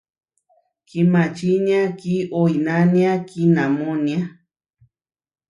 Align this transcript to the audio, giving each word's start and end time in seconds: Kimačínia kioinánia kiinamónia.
Kimačínia 0.89 1.81
kioinánia 1.99 3.11
kiinamónia. 3.29 4.19